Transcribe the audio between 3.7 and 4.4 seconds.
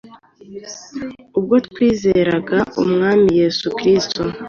Kristo,